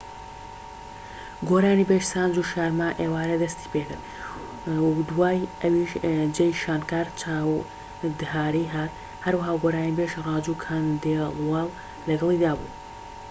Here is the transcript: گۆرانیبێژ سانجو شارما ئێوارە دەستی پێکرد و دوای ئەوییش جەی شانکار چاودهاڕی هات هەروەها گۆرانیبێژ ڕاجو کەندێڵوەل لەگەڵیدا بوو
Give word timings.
گۆرانیبێژ 1.49 2.03
سانجو 2.11 2.43
شارما 2.51 2.89
ئێوارە 2.99 3.35
دەستی 3.43 3.71
پێکرد 3.73 4.03
و 4.85 4.87
دوای 5.09 5.39
ئەوییش 5.61 5.93
جەی 6.35 6.51
شانکار 6.63 7.07
چاودهاڕی 7.21 8.71
هات 8.73 8.91
هەروەها 9.25 9.53
گۆرانیبێژ 9.63 10.11
ڕاجو 10.25 10.59
کەندێڵوەل 10.63 11.69
لەگەڵیدا 12.09 12.51
بوو 12.59 12.71